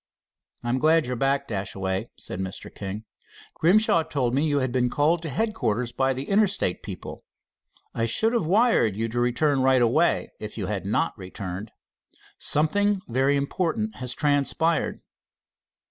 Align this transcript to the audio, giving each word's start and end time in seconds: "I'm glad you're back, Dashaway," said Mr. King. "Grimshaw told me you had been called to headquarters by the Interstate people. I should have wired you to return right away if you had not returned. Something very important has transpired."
"I'm 0.63 0.79
glad 0.79 1.05
you're 1.05 1.15
back, 1.15 1.47
Dashaway," 1.47 2.07
said 2.17 2.39
Mr. 2.39 2.73
King. 2.73 3.05
"Grimshaw 3.53 4.01
told 4.01 4.33
me 4.33 4.47
you 4.47 4.57
had 4.57 4.71
been 4.71 4.89
called 4.89 5.21
to 5.21 5.29
headquarters 5.29 5.91
by 5.91 6.11
the 6.11 6.23
Interstate 6.27 6.81
people. 6.81 7.21
I 7.93 8.07
should 8.07 8.33
have 8.33 8.47
wired 8.47 8.97
you 8.97 9.07
to 9.09 9.19
return 9.19 9.61
right 9.61 9.79
away 9.79 10.31
if 10.39 10.57
you 10.57 10.65
had 10.65 10.87
not 10.87 11.15
returned. 11.19 11.69
Something 12.39 13.01
very 13.09 13.35
important 13.35 13.97
has 13.97 14.15
transpired." 14.15 15.01